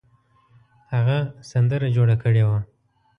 هغه 0.93 1.17
سندره 1.49 1.87
جوړه 1.95 2.15
کړې 2.23 2.43
وه. 2.47 2.59